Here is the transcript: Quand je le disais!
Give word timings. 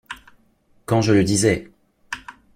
Quand 0.85 1.03
je 1.03 1.13
le 1.13 1.23
disais! 1.23 1.69